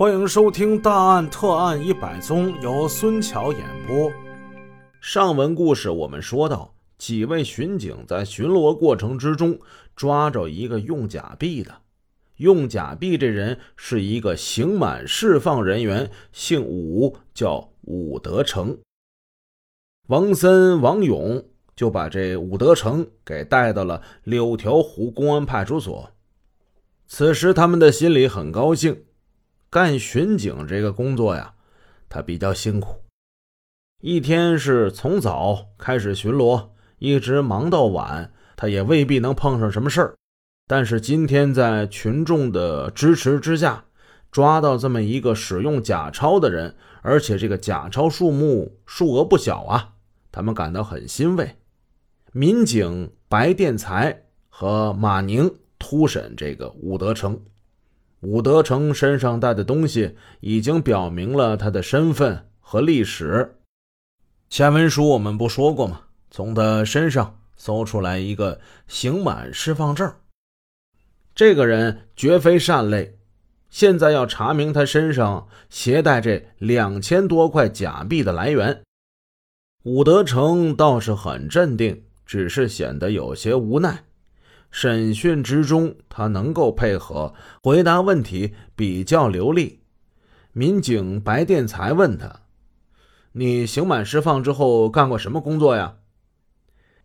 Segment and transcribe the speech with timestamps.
[0.00, 4.10] 欢迎收听《大案特案一百宗》，由孙桥演播。
[4.98, 9.60] 上文故事我们说到，几位巡警在巡逻过程之中
[9.94, 11.82] 抓着一个用假币的。
[12.36, 18.78] 用假币这人是一个刑满释放人员，姓武，叫武德成。
[20.08, 21.44] 王森、王勇
[21.76, 26.08] 就把这武德成给带到了柳条湖公安派出所。
[27.06, 29.04] 此时他们的心里很高兴。
[29.70, 31.54] 干巡警这个工作呀，
[32.08, 33.04] 他比较辛苦，
[34.00, 40.16] 一天是从早开始巡逻，一直忙到晚，他也未必能碰上什么事儿。
[40.66, 43.84] 但是今天在群众的支持之下，
[44.32, 49.92] 抓到这么一个使用假钞的人，而且这个假钞数目数额不小啊，
[50.32, 51.56] 他们感到很欣慰。
[52.32, 57.40] 民警白殿才和马宁突审这个武德成。
[58.20, 63.56] 武德成身上带的东西已经表明了他的身份和历史。
[64.48, 66.02] 前文书我们不说过吗？
[66.30, 70.12] 从他身上搜出来一个刑满释放证。
[71.34, 73.16] 这个人绝非善类。
[73.70, 78.82] 现在要查明他身上携带这两千多块假币的来源。
[79.84, 84.04] 武德成倒是很镇定，只是显得有些无奈。
[84.70, 89.80] 审讯之中，他能够配合回答问题，比较流利。
[90.52, 92.40] 民警白殿才问他
[93.32, 95.96] ：“你刑满释放之后干过什么工作呀？”“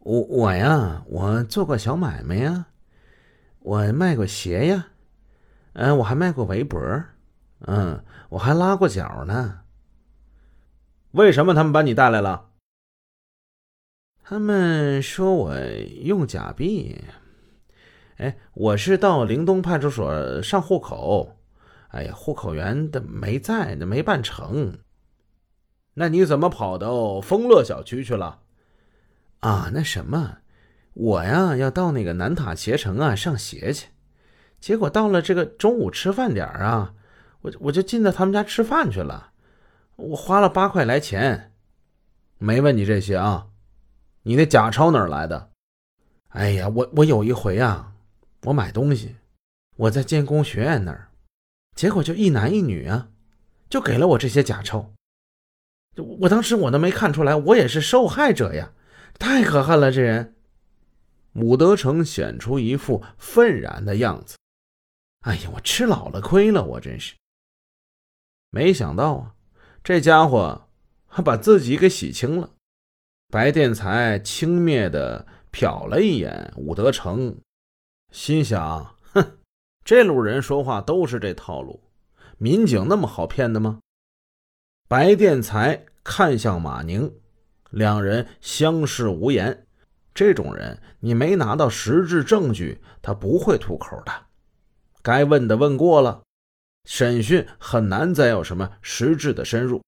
[0.00, 2.66] 我我呀，我做过小买卖呀，
[3.60, 4.88] 我卖过鞋呀，
[5.74, 6.80] 嗯，我还卖过围脖，
[7.66, 9.60] 嗯，我还拉过脚呢。
[11.12, 12.50] ”“为什么他们把你带来了
[14.24, 15.54] ？”“他们说我
[16.02, 17.04] 用假币。”
[18.20, 21.38] 哎，我是到灵东派出所上户口，
[21.88, 24.78] 哎呀，户口员的没在，那没办成。
[25.94, 28.40] 那你怎么跑到丰乐小区去了？
[29.38, 30.36] 啊，那什么，
[30.92, 33.88] 我呀要到那个南塔鞋城啊上鞋去，
[34.60, 36.92] 结果到了这个中午吃饭点啊，
[37.40, 39.32] 我我就进到他们家吃饭去了，
[39.96, 41.54] 我花了八块来钱。
[42.36, 43.46] 没问你这些啊，
[44.24, 45.52] 你那假钞哪儿来的？
[46.28, 47.89] 哎呀，我我有一回啊。
[48.44, 49.16] 我买东西，
[49.76, 51.10] 我在建工学院那儿，
[51.76, 53.10] 结果就一男一女啊，
[53.68, 54.92] 就给了我这些假钞。
[56.20, 58.72] 我当时我都没看出来，我也是受害者呀，
[59.18, 59.92] 太可恨了！
[59.92, 60.36] 这人，
[61.34, 64.38] 武德成显出一副愤然的样子。
[65.20, 67.16] 哎呀，我吃老了亏了，我真是。
[68.50, 69.34] 没想到啊，
[69.84, 70.68] 这家伙
[71.06, 72.54] 还把自己给洗清了。
[73.28, 77.36] 白殿才轻蔑的瞟了一眼武德成。
[78.10, 79.38] 心想：哼，
[79.84, 81.80] 这路人说话都是这套路。
[82.38, 83.80] 民警那么好骗的吗？
[84.88, 87.14] 白殿才看向马宁，
[87.70, 89.66] 两人相视无言。
[90.12, 94.12] 这种人，你没拿到实质证据，他不会吐口的。
[95.02, 96.22] 该问的问过了，
[96.84, 99.80] 审讯很难再有什么实质的深入。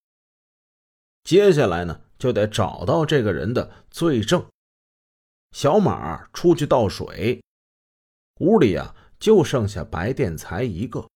[1.24, 4.44] 接下来呢，就得找到这个人的罪证。
[5.50, 7.42] 小马出去倒水。
[8.42, 11.06] 屋里啊，就剩下白殿才一个。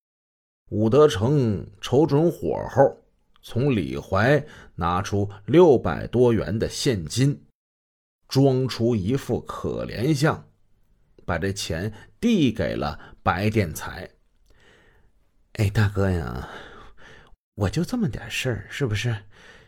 [0.71, 3.03] 武德成瞅准火候，
[3.43, 7.45] 从里怀拿出六百多元的现金，
[8.29, 10.49] 装出一副可怜相，
[11.25, 14.09] 把这钱递给了白殿才。
[15.55, 16.49] 哎，大哥呀，
[17.57, 19.17] 我就这么点事儿，是不是？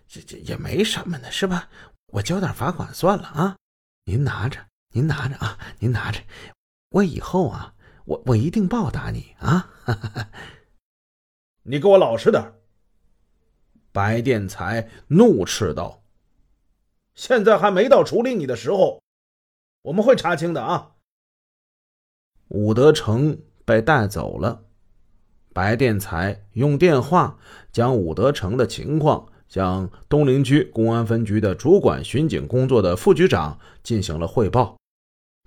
[0.06, 1.68] 这这也没什么呢，是吧？
[2.12, 3.56] 我交点罚款算了啊。
[4.04, 6.20] 您拿着，您拿着啊，您拿着。
[6.90, 7.74] 我以后啊，
[8.06, 9.70] 我我一定报答你啊！
[11.64, 12.54] 你给我老实点
[13.92, 16.02] 白殿才怒斥道
[17.14, 19.02] ：“现在还没到处理你的时候，
[19.82, 20.92] 我们会查清的啊！”
[22.48, 24.64] 武德成被带走了，
[25.52, 27.38] 白殿才用电话
[27.70, 34.77] 将武德成的情况向东陵区公安分局的主管巡警工作的副局长进行了汇报。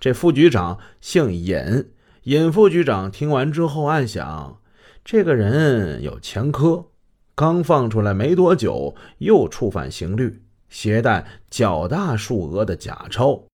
[0.02, 1.94] 这副局长姓尹，
[2.24, 4.60] 尹副局长听完之后暗想：
[5.06, 6.88] 这个人有前科，
[7.36, 13.46] 刚放出来没多久，又触犯刑律，携带较大数额的假钞，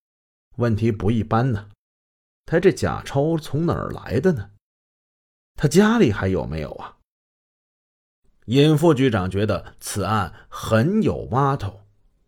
[0.55, 1.67] 问题不一般呢。
[2.45, 4.51] 他这假钞从哪儿来的呢？
[5.57, 6.95] 他家里还有没有啊？
[8.45, 11.81] 尹副局长觉得此案很有挖头，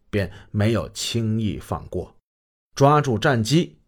[0.10, 2.18] 便没有轻易放过，
[2.76, 3.79] 抓住战机。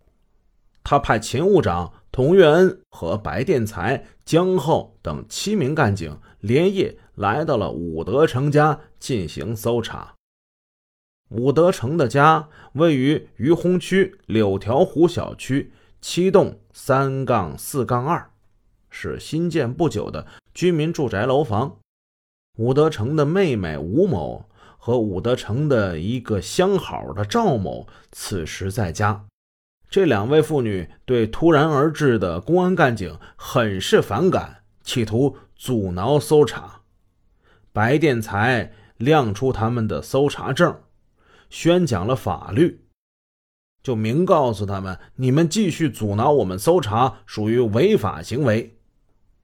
[0.92, 10.16] 他派勤务长童月恩和白殿才、江浩等七名干警连夜来到了武德成家进行搜查。
[11.30, 15.72] 武德成的家位于于洪区柳条湖小区
[16.02, 18.30] 七栋三杠四杠二，
[18.90, 21.78] 是新建不久的居民住宅楼房。
[22.58, 24.44] 武德成的妹妹吴某
[24.78, 29.26] 和武德成的一个相好的赵某此时在家。
[29.92, 36.84] 这两位妇女对突然而至的公安干警很是反感，企图阻挠搜查。
[37.74, 40.74] 白殿才亮出他们的搜查证。
[41.50, 42.86] 宣讲了法律，
[43.84, 48.78] 就明告诉他们：你们继续阻挠我们搜查，属于违法行为。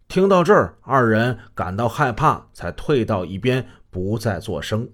[0.08, 4.90] 听到这儿，二人感到害怕，才退到一边，不再作声。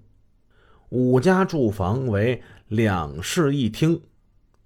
[0.90, 4.02] 五家住房为两室一厅，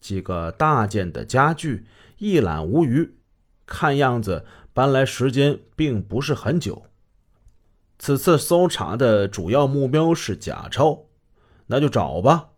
[0.07, 1.85] 几个大件的家具
[2.17, 3.17] 一览无余，
[3.65, 6.85] 看样子搬来时间并不是很久。
[7.99, 11.07] 此次搜查的主要目标是假钞。
[11.69, 12.51] 那就找吧。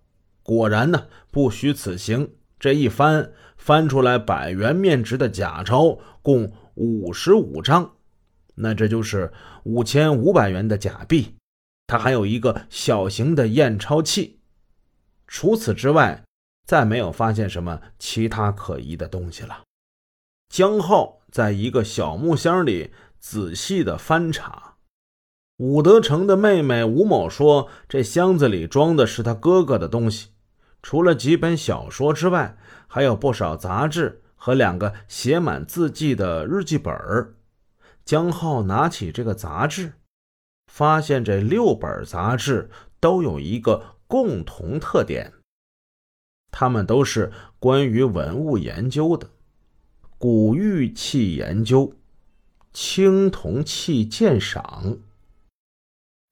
[0.43, 2.35] 果然呢，不虚此行。
[2.59, 7.95] 这一翻，翻出来百元面值的假钞共五十五张，
[8.53, 11.33] 那这就是五千五百元的假币。
[11.87, 14.41] 他还有一个小型的验钞器。
[15.25, 16.23] 除此之外，
[16.69, 19.63] 再没有发现什么其他可疑的东西了。
[20.49, 24.75] 江浩在一个小木箱里仔细的翻查。
[25.57, 30.27] 武德成的妹妹吴某说：“这箱子里装的是他哥哥的东西，
[30.83, 32.55] 除了几本小说之外，
[32.85, 37.33] 还有不少杂志和两个写满字迹的日记本儿。”
[38.05, 39.93] 江浩拿起这个杂志，
[40.71, 42.69] 发现这六本杂志
[42.99, 45.33] 都有一个共同特点，
[46.51, 49.29] 他们都是关于文物研究的，
[50.17, 51.93] 古玉器研究、
[52.73, 54.97] 青铜器鉴赏。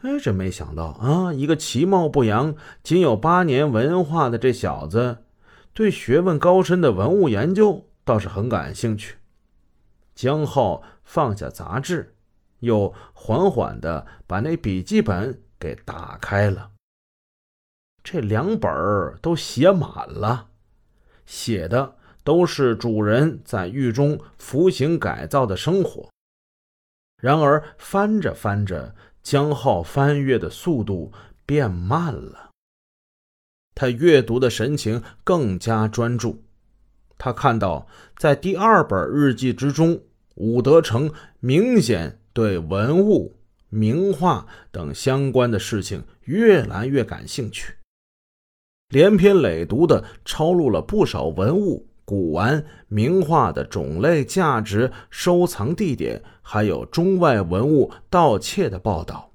[0.03, 1.33] 哎，真没想到啊！
[1.33, 5.23] 一个其貌不扬、仅有八年文化的这小子，
[5.73, 9.17] 对学问高深的文物研究倒是很感兴趣。
[10.13, 12.15] 江浩放下杂志，
[12.59, 16.71] 又缓缓的把那笔记本给打开了。
[18.09, 18.71] 这两本
[19.21, 20.47] 都写满了，
[21.25, 26.09] 写的都是主人在狱中服刑改造的生活。
[27.21, 31.11] 然而翻着翻着，江浩翻阅的速度
[31.45, 32.51] 变慢了，
[33.75, 36.45] 他阅读的神情更加专注。
[37.17, 40.01] 他看到，在第二本日记之中，
[40.35, 41.11] 武德成
[41.41, 43.35] 明显对文物、
[43.67, 47.73] 名画等相关的事情越来越感兴趣，
[48.89, 51.87] 连篇累牍的抄录了不少文物。
[52.05, 59.29] 古玩名画的种类、价值、收藏地点，还有中外文物盗窃的报道，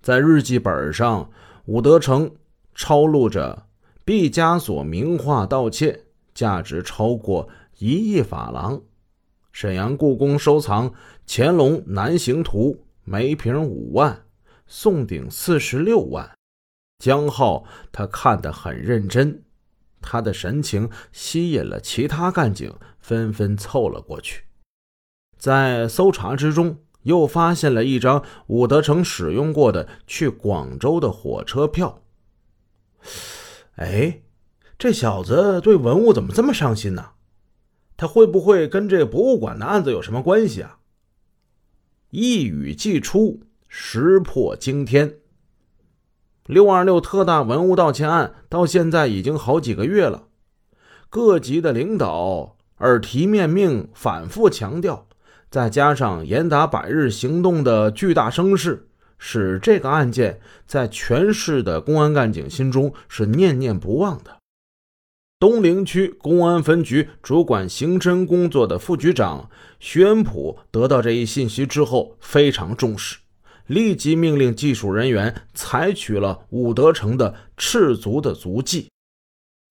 [0.00, 1.28] 在日记本上，
[1.64, 2.30] 武德成
[2.76, 3.66] 抄录着
[4.04, 8.80] 毕加索名画盗窃，价值超过一亿法郎；
[9.50, 10.92] 沈阳故宫收藏
[11.26, 12.70] 乾隆《南行图》，
[13.02, 14.16] 梅瓶五万，
[14.68, 16.30] 宋鼎四十六万。
[17.00, 19.42] 江浩他看得很认真。
[20.00, 24.44] 他的神情吸引了其他干警，纷纷凑了过去。
[25.36, 32.02] 在搜查之中，又发现了一张武德成使用过的去广州的火车票。
[33.76, 34.20] 哎，
[34.78, 37.12] 这小子对文物怎么这么上心呢？
[37.96, 40.78] 他会不会跟这博物馆的案子有什么关系啊？
[42.10, 45.18] 一语既出，石破惊天。
[46.50, 50.24] 六二六特大文物盗窃案到现在已经好几个月了，
[51.08, 55.06] 各级的领导耳提面命，反复强调，
[55.48, 64.38] 再加上严打百日行动的巨大声势，使这个案件在全市的公安干警心中是念念不忘的。
[65.38, 73.18] 东陵区公安分局主管刑侦工作的副局长徐恩普得到这一信息之后，非常重视。
[73.70, 78.88] 立即命令技术人员采取了武德成的赤足的足迹。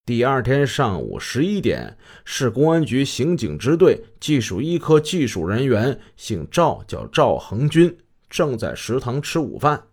[0.05, 7.93] 第二天上午十一点，市公安局刑警支队技术一科技术人员姓赵，叫赵恒军，
[8.29, 9.83] 正在食堂吃午饭。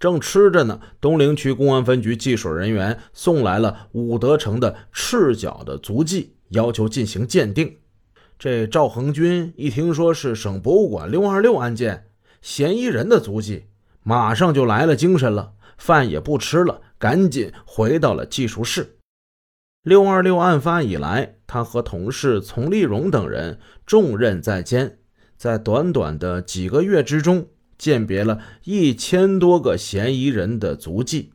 [0.00, 7.76] 正吃着呢，东陵区公安分局技术人员送来了武德成的赤脚的足迹，要求进行鉴定。
[8.36, 12.09] 这赵恒军一听说是省博物馆六二六案件。
[12.40, 13.66] 嫌疑人的足迹，
[14.02, 18.96] 马上就来了精神了，饭也不吃了，赶紧回到了技术室。
[19.82, 24.98] 六二六案发以来，他和同事丛立荣等人重任在肩，
[25.36, 31.32] 在短短的几个月之中，鉴别了一千多个嫌疑人的足迹。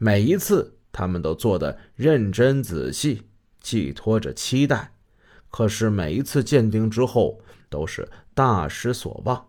[0.00, 3.22] 每一次，他们都做得认真仔细，
[3.60, 4.92] 寄托着期待。
[5.50, 9.44] 可是每一次鉴定之后，都是大失所望。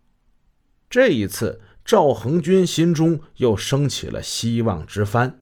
[0.89, 5.37] 这一次，赵恒军心中又升起了希望之帆。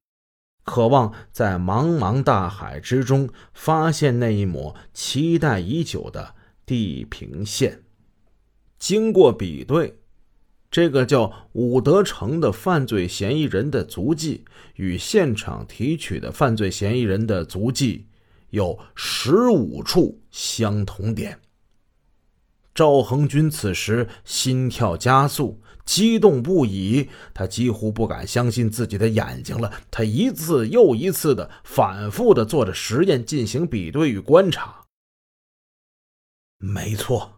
[0.65, 6.35] 渴望在茫茫大海之中发现那一抹期待已久的
[6.65, 7.83] 地平线。
[8.77, 9.97] 经过比对，
[10.69, 14.43] 这个叫武德成的犯罪嫌疑人的足迹
[14.75, 18.07] 与现场提取的犯罪嫌疑人的足迹
[18.49, 21.39] 有十五处相同点。
[22.77, 25.59] 赵恒军此时心跳加速。
[25.83, 29.71] 激动不已，他几乎不敢相信自己的眼睛了。
[29.89, 34.83] 他一次又一次的反复的做着实验，进行比对与观察。
[36.59, 37.31] 没错，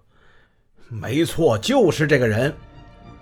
[0.90, 2.54] 没错，就是这个人。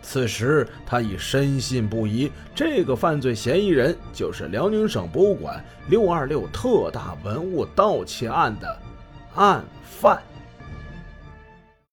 [0.02, 8.82] 此时他已深信不疑，这个犯罪嫌疑人就是辽宁省博物馆六二六特大文物盗窃案的
[9.36, 10.24] 案犯。